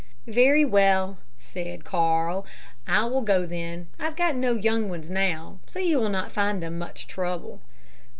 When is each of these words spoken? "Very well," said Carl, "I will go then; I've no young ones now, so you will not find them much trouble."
"Very 0.25 0.65
well," 0.65 1.19
said 1.37 1.85
Carl, 1.85 2.43
"I 2.87 3.05
will 3.05 3.21
go 3.21 3.45
then; 3.45 3.87
I've 3.99 4.17
no 4.35 4.53
young 4.55 4.89
ones 4.89 5.11
now, 5.11 5.59
so 5.67 5.77
you 5.77 5.99
will 5.99 6.09
not 6.09 6.31
find 6.31 6.63
them 6.63 6.79
much 6.79 7.05
trouble." 7.05 7.61